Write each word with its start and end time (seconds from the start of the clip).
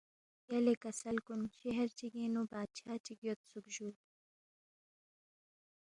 یلے 0.53 0.73
کسل 0.83 1.15
کُن 1.25 1.41
شہر 1.59 1.87
چِگِنگ 1.97 2.31
نُو 2.33 2.41
بادشاہ 2.51 2.97
چِک 3.05 3.19
یودسُوک 3.27 3.65
جُو 3.75 3.89